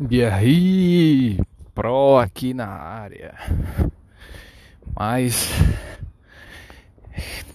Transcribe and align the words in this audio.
Aí, 0.00 1.40
Pro 1.74 2.18
aqui 2.18 2.54
na 2.54 2.68
área. 2.68 3.34
Mas 4.96 5.50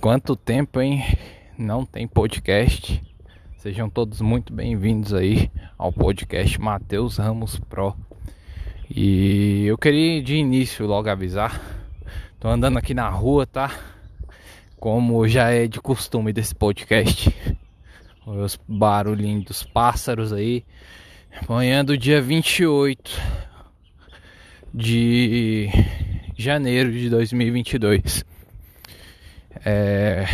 quanto 0.01 0.35
tempo, 0.35 0.81
hein? 0.81 1.05
Não 1.57 1.85
tem 1.85 2.05
podcast. 2.05 3.01
Sejam 3.55 3.89
todos 3.89 4.19
muito 4.19 4.51
bem-vindos 4.51 5.13
aí 5.13 5.49
ao 5.77 5.93
podcast 5.93 6.59
Matheus 6.59 7.15
Ramos 7.15 7.57
Pro. 7.57 7.95
E 8.93 9.63
eu 9.65 9.77
queria 9.77 10.21
de 10.21 10.35
início 10.35 10.85
logo 10.85 11.09
avisar. 11.09 11.61
Tô 12.41 12.49
andando 12.49 12.77
aqui 12.77 12.93
na 12.93 13.07
rua, 13.07 13.47
tá? 13.47 13.73
Como 14.77 15.25
já 15.29 15.49
é 15.49 15.65
de 15.65 15.79
costume 15.79 16.33
desse 16.33 16.53
podcast. 16.53 17.33
Os 18.27 18.59
barulhinhos 18.67 19.45
dos 19.45 19.63
pássaros 19.63 20.33
aí 20.33 20.65
Manhã 21.49 21.83
do 21.83 21.97
dia 21.97 22.21
28 22.21 23.11
de 24.73 25.67
janeiro 26.37 26.91
de 26.91 27.09
2022. 27.09 28.23
É... 29.65 30.25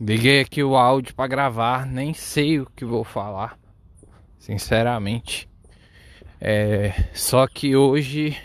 Liguei 0.00 0.40
aqui 0.40 0.62
o 0.62 0.76
áudio 0.76 1.14
para 1.14 1.26
gravar, 1.26 1.86
nem 1.86 2.14
sei 2.14 2.60
o 2.60 2.66
que 2.66 2.84
vou 2.84 3.02
falar, 3.02 3.58
sinceramente. 4.38 5.48
É... 6.40 6.92
Só 7.12 7.46
que 7.48 7.74
hoje 7.74 8.36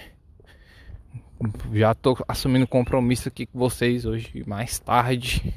já 1.73 1.93
tô 1.93 2.17
assumindo 2.27 2.65
compromisso 2.65 3.27
aqui 3.27 3.45
com 3.45 3.59
vocês 3.59 4.05
hoje 4.05 4.43
mais 4.47 4.79
tarde 4.79 5.53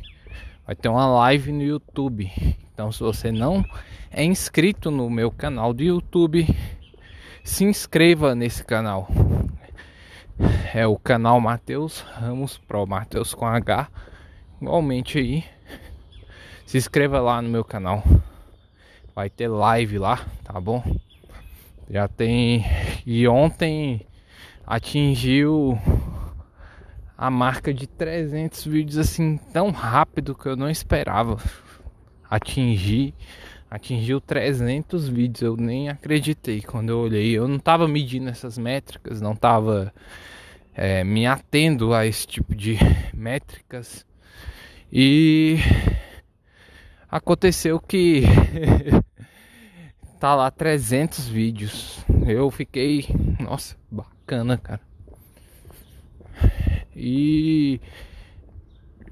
vai 0.68 0.76
ter 0.76 0.90
uma 0.90 1.06
live 1.06 1.50
no 1.50 1.62
YouTube. 1.62 2.30
Então, 2.70 2.92
se 2.92 3.00
você 3.00 3.32
não 3.32 3.64
é 4.10 4.22
inscrito 4.22 4.90
no 4.90 5.08
meu 5.08 5.30
canal 5.30 5.72
do 5.72 5.82
YouTube, 5.82 6.46
se 7.42 7.64
inscreva 7.64 8.34
nesse 8.34 8.62
canal. 8.62 9.08
É 10.74 10.86
o 10.86 10.98
canal 10.98 11.40
Matheus 11.40 12.00
Ramos 12.00 12.58
Pro, 12.58 12.86
Matheus 12.86 13.32
com 13.32 13.46
H. 13.46 13.88
Igualmente 14.60 15.16
aí, 15.16 15.42
se 16.66 16.76
inscreva 16.76 17.18
lá 17.18 17.40
no 17.40 17.48
meu 17.48 17.64
canal. 17.64 18.04
Vai 19.14 19.30
ter 19.30 19.48
live 19.48 19.98
lá, 19.98 20.26
tá 20.44 20.60
bom? 20.60 20.84
Já 21.88 22.06
tem. 22.08 22.62
E 23.06 23.26
ontem 23.26 24.06
atingiu 24.66 25.78
a 27.18 27.28
marca 27.32 27.74
de 27.74 27.88
300 27.88 28.64
vídeos 28.64 28.96
assim 28.96 29.38
tão 29.52 29.70
rápido 29.70 30.36
que 30.36 30.46
eu 30.46 30.54
não 30.54 30.70
esperava 30.70 31.36
atingir. 32.30 33.12
Atingiu 33.68 34.20
300 34.20 35.08
vídeos, 35.08 35.42
eu 35.42 35.56
nem 35.56 35.88
acreditei 35.88 36.62
quando 36.62 36.90
eu 36.90 37.00
olhei. 37.00 37.36
Eu 37.36 37.48
não 37.48 37.56
estava 37.56 37.88
medindo 37.88 38.28
essas 38.30 38.56
métricas, 38.56 39.20
não 39.20 39.32
estava 39.32 39.92
é, 40.72 41.02
me 41.02 41.26
atendo 41.26 41.92
a 41.92 42.06
esse 42.06 42.24
tipo 42.24 42.54
de 42.54 42.78
métricas. 43.12 44.06
E 44.90 45.58
aconteceu 47.10 47.80
que 47.80 48.22
tá 50.20 50.36
lá 50.36 50.50
300 50.52 51.28
vídeos. 51.28 51.98
Eu 52.26 52.48
fiquei, 52.50 53.06
nossa, 53.40 53.76
bacana, 53.90 54.56
cara. 54.56 54.87
E 57.00 57.80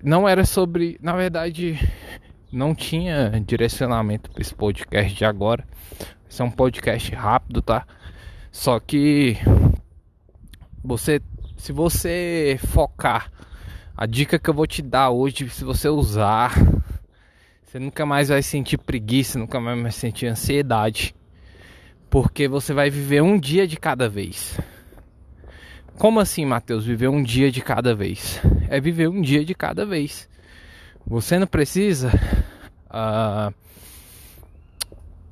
não 0.03 0.29
era 0.29 0.45
sobre, 0.45 0.98
na 1.01 1.12
verdade, 1.12 1.79
não 2.53 2.75
tinha 2.75 3.41
direcionamento 3.47 4.29
para 4.29 4.42
esse 4.42 4.53
podcast 4.53 5.15
de 5.15 5.25
agora. 5.25 5.65
Esse 6.29 6.42
é 6.42 6.45
um 6.45 6.51
podcast 6.51 7.14
rápido, 7.14 7.62
tá? 7.62 7.87
Só 8.51 8.81
que 8.81 9.37
você, 10.83 11.20
se 11.57 11.73
você 11.73 12.59
focar, 12.67 13.31
a 13.97 14.05
dica 14.05 14.37
que 14.37 14.51
eu 14.51 14.55
vou 14.55 14.67
te 14.67 14.83
dar 14.83 15.11
hoje, 15.11 15.48
se 15.48 15.64
você 15.64 15.89
usar, 15.89 16.55
você 17.63 17.79
nunca 17.79 18.05
mais 18.05 18.30
vai 18.30 18.42
sentir 18.42 18.79
preguiça, 18.79 19.39
nunca 19.39 19.61
mais 19.61 19.80
vai 19.80 19.92
sentir 19.92 20.27
ansiedade, 20.27 21.14
porque 22.11 22.48
você 22.48 22.74
vai 22.74 22.91
viver 22.91 23.23
um 23.23 23.39
dia 23.39 23.67
de 23.67 23.77
cada 23.77 24.08
vez. 24.08 24.58
Como 25.98 26.20
assim, 26.20 26.45
Mateus? 26.45 26.84
Viver 26.84 27.08
um 27.08 27.23
dia 27.23 27.51
de 27.51 27.62
cada 27.62 27.95
vez? 27.95 28.39
É 28.68 28.79
viver 28.79 29.08
um 29.08 29.23
dia 29.23 29.45
de 29.45 29.55
cada 29.55 29.86
vez. 29.86 30.29
Você 31.07 31.39
não 31.39 31.46
precisa. 31.46 32.11
Uh, 32.90 33.55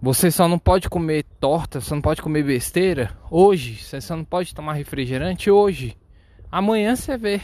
você 0.01 0.31
só 0.31 0.49
não 0.49 0.59
pode 0.59 0.89
comer 0.89 1.25
torta, 1.39 1.81
você 1.81 1.95
não 1.95 2.01
pode 2.01 2.23
comer 2.23 2.43
besteira 2.45 3.11
hoje. 3.31 3.77
Você 3.77 4.01
só 4.01 4.17
não 4.17 4.25
pode 4.25 4.55
tomar 4.55 4.73
refrigerante 4.73 5.51
hoje. 5.51 5.97
Amanhã 6.51 6.97
você 6.97 7.19
vê. 7.19 7.43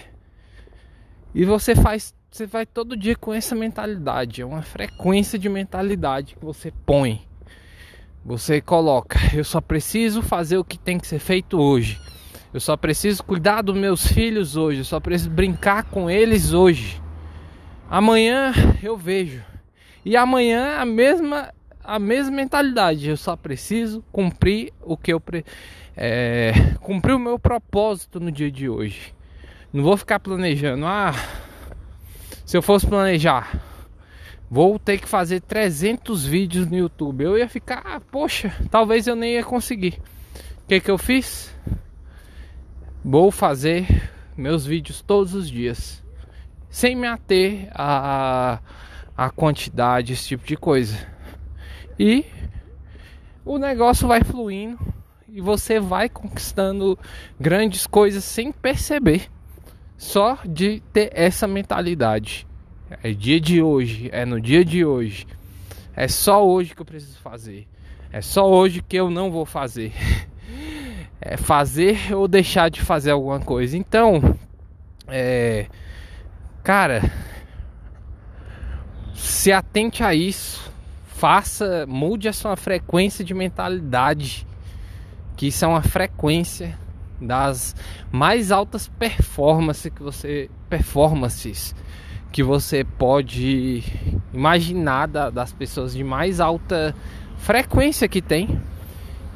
E 1.35 1.45
você 1.45 1.75
faz. 1.75 2.15
Você 2.31 2.47
vai 2.47 2.65
todo 2.65 2.97
dia 2.97 3.17
com 3.17 3.35
essa 3.35 3.55
mentalidade. 3.55 4.41
É 4.41 4.47
uma 4.47 4.63
frequência 4.63 5.39
de 5.39 5.49
mentalidade 5.49 6.37
que 6.37 6.45
você 6.45 6.73
põe. 6.87 7.21
Você 8.25 8.63
coloca. 8.63 9.19
Eu 9.35 9.45
só 9.45 9.61
preciso 9.61 10.23
fazer 10.23 10.57
o 10.57 10.65
que 10.65 10.79
tem 10.79 10.99
que 10.99 11.07
ser 11.07 11.19
feito 11.19 11.61
hoje. 11.61 11.99
Eu 12.53 12.61
só 12.61 12.77
preciso 12.77 13.23
cuidar 13.23 13.63
dos 13.63 13.77
meus 13.77 14.07
filhos 14.13 14.57
hoje. 14.57 14.81
Eu 14.81 14.85
só 14.85 15.01
preciso 15.01 15.31
brincar 15.31 15.85
com 15.85 16.11
eles 16.11 16.53
hoje. 16.53 17.01
Amanhã 17.89 18.53
eu 18.83 18.97
vejo. 18.97 19.43
E 20.05 20.17
amanhã 20.17 20.79
a 20.79 20.85
mesma 20.85 21.53
a 21.83 21.99
mesma 21.99 22.37
mentalidade. 22.37 23.09
Eu 23.09 23.17
só 23.17 23.37
preciso 23.37 24.05
cumprir 24.13 24.73
o 24.83 24.97
que 24.97 25.13
eu 25.13 25.21
pre... 25.21 25.45
é... 25.97 26.53
cumprir 26.81 27.15
o 27.15 27.19
meu 27.19 27.39
propósito 27.39 28.21
no 28.21 28.31
dia 28.31 28.51
de 28.51 28.69
hoje. 28.69 29.15
Não 29.73 29.83
vou 29.83 29.97
ficar 29.97 30.21
planejando. 30.21 30.85
Ah, 30.87 31.15
se 32.45 32.57
eu 32.57 32.63
fosse 32.63 32.87
planejar, 32.87 33.61
vou 34.51 34.79
ter 34.79 34.99
que 34.99 35.09
fazer 35.09 35.41
300 35.41 36.25
vídeos 36.27 36.67
no 36.67 36.77
YouTube. 36.77 37.23
Eu 37.23 37.39
ia 37.39 37.49
ficar, 37.49 37.83
ah, 37.85 38.01
poxa, 38.01 38.53
talvez 38.71 39.07
eu 39.07 39.15
nem 39.15 39.35
ia 39.35 39.45
conseguir. 39.45 40.01
O 40.65 40.69
que 40.69 40.81
que 40.81 40.91
eu 40.91 40.99
fiz? 40.99 41.55
Vou 43.03 43.31
fazer 43.31 44.11
meus 44.37 44.67
vídeos 44.67 45.01
todos 45.01 45.35
os 45.35 45.51
dias, 45.51 46.03
sem 46.69 46.95
me 46.95 47.07
ater 47.07 47.69
a, 47.73 48.61
a 49.17 49.31
quantidade, 49.31 50.13
esse 50.13 50.29
tipo 50.29 50.47
de 50.47 50.55
coisa. 50.55 50.99
E 51.99 52.27
o 53.43 53.57
negócio 53.57 54.07
vai 54.07 54.23
fluindo 54.23 54.79
e 55.27 55.41
você 55.41 55.81
vai 55.81 56.11
conquistando 56.11 56.99
grandes 57.39 57.87
coisas 57.87 58.23
sem 58.23 58.53
perceber, 58.53 59.31
só 59.97 60.39
de 60.45 60.83
ter 60.93 61.11
essa 61.15 61.47
mentalidade. 61.47 62.47
É 63.03 63.13
dia 63.13 63.41
de 63.41 63.63
hoje, 63.63 64.11
é 64.13 64.27
no 64.27 64.39
dia 64.39 64.63
de 64.63 64.85
hoje. 64.85 65.27
É 65.97 66.07
só 66.07 66.47
hoje 66.47 66.75
que 66.75 66.83
eu 66.83 66.87
preciso 66.87 67.19
fazer. 67.19 67.67
É 68.13 68.21
só 68.21 68.47
hoje 68.47 68.83
que 68.83 68.97
eu 68.97 69.11
não 69.11 69.31
vou 69.31 69.47
fazer. 69.47 69.93
é, 71.21 71.37
fazer 71.37 72.15
ou 72.15 72.27
deixar 72.27 72.71
de 72.71 72.81
fazer 72.81 73.11
alguma 73.11 73.41
coisa. 73.41 73.77
Então, 73.77 74.37
é, 75.07 75.67
cara, 76.63 77.11
se 79.15 79.53
atente 79.53 80.03
a 80.03 80.15
isso, 80.15 80.71
faça, 81.05 81.85
mude 81.87 82.29
a 82.29 82.33
sua 82.33 82.57
frequência 82.57 83.25
de 83.25 83.35
mentalidade, 83.35 84.47
que 85.37 85.49
isso 85.49 85.65
é 85.65 85.69
uma 85.69 85.83
frequência 85.83 86.79
das 87.21 87.77
mais 88.11 88.51
altas 88.51 88.89
performances 88.89 89.93
que 89.93 90.03
você 90.03 90.49
performances 90.71 91.75
que 92.33 92.43
você 92.43 92.85
pode 92.85 93.83
imaginar 94.33 95.07
da, 95.07 95.31
das 95.31 95.53
pessoas 95.53 95.93
de 95.93 96.03
mais 96.03 96.41
alta 96.41 96.95
frequência 97.37 98.09
que 98.09 98.23
tem 98.23 98.61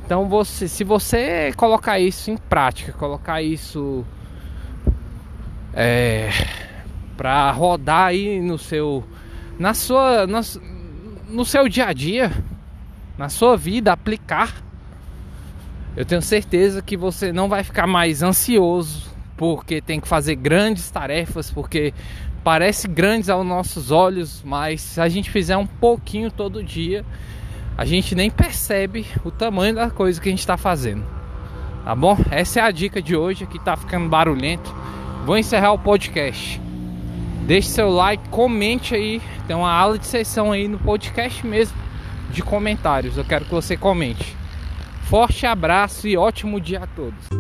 então 0.05 0.29
você, 0.29 0.69
se 0.69 0.85
você 0.85 1.51
colocar 1.57 1.99
isso 1.99 2.31
em 2.31 2.37
prática, 2.37 2.93
colocar 2.93 3.41
isso 3.41 4.05
é, 5.73 6.29
para 7.17 7.51
rodar 7.53 8.09
aí 8.09 8.39
no 8.39 8.59
seu, 8.59 9.03
na 9.59 9.73
sua, 9.73 10.27
no, 10.27 10.41
no 11.29 11.45
seu 11.45 11.69
dia 11.69 11.87
a 11.87 11.93
dia, 11.95 12.31
na 13.17 13.31
sua 13.31 13.57
vida, 13.57 13.93
aplicar, 13.93 14.63
eu 15.97 16.05
tenho 16.05 16.21
certeza 16.21 16.83
que 16.83 16.97
você 16.97 17.33
não 17.33 17.49
vai 17.49 17.65
ficar 17.65 17.87
mais 17.87 18.23
ansioso 18.23 19.15
porque 19.37 19.81
tem 19.81 20.01
que 20.01 20.07
fazer 20.07 20.37
grandes 20.37 20.91
tarefas, 20.91 21.51
porque 21.51 21.95
parece 22.45 22.87
grandes 22.87 23.29
aos 23.29 23.47
nossos 23.47 23.91
olhos, 23.91 24.43
mas 24.45 24.81
se 24.81 25.01
a 25.01 25.09
gente 25.09 25.31
fizer 25.31 25.57
um 25.57 25.67
pouquinho 25.67 26.31
todo 26.31 26.63
dia, 26.63 27.05
a 27.77 27.85
gente 27.85 28.15
nem 28.15 28.31
percebe 28.31 29.07
o 29.25 29.31
tamanho 29.31 29.75
da 29.75 29.91
coisa 29.91 30.21
que 30.21 30.29
a 30.29 30.33
gente 30.33 30.41
está 30.41 30.57
fazendo. 30.57 31.05
Tá 31.85 31.95
bom? 31.95 32.17
Essa 32.31 32.61
é 32.61 32.63
a 32.63 32.71
dica 32.71 33.03
de 33.03 33.17
hoje. 33.17 33.45
Aqui 33.45 33.59
tá 33.59 33.77
ficando 33.77 34.09
barulhento. 34.09 34.75
Vou 35.27 35.37
encerrar 35.37 35.73
o 35.73 35.79
podcast. 35.79 36.61
Deixe 37.47 37.69
seu 37.69 37.91
like, 37.91 38.29
comente 38.31 38.95
aí. 38.95 39.21
Tem 39.47 39.55
uma 39.55 39.73
aula 39.73 39.99
de 39.99 40.07
sessão 40.07 40.53
aí 40.53 40.67
no 40.69 40.79
podcast 40.79 41.47
mesmo 41.47 41.77
de 42.31 42.43
comentários. 42.43 43.17
Eu 43.17 43.25
quero 43.25 43.45
que 43.45 43.51
você 43.51 43.77
comente. 43.77 44.37
forte 45.05 45.45
abraço 45.45 46.09
e 46.09 46.17
ótimo 46.17 46.61
dia 46.61 46.81
a 46.85 46.87
todos. 46.87 47.34